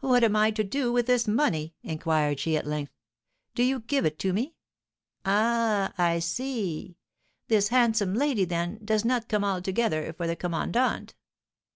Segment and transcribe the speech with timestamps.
[0.00, 2.90] "What am I to do with this money?" inquired she, at length;
[3.54, 4.56] "do you give it to me?
[5.24, 6.96] Ah, I see!
[7.46, 11.14] This handsome lady, then, does not come altogether for the commandant?"